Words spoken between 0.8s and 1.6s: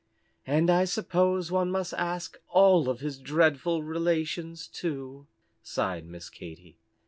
suppose